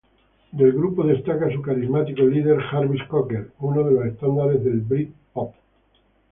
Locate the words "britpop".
4.81-5.53